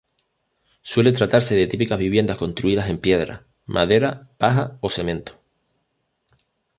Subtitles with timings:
[0.81, 5.33] Suele tratarse de típicas viviendas construidas en piedras, madera, paja o cemento.